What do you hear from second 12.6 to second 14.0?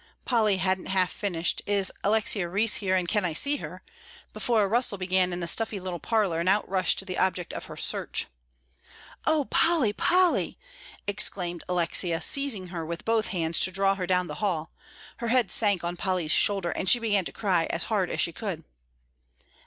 her with both hands to draw